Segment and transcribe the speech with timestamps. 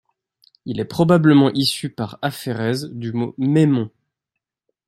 [0.65, 3.91] Il est probablement issu par aphérèse du mot maimon.